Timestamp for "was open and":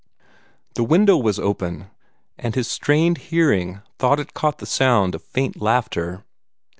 1.15-2.55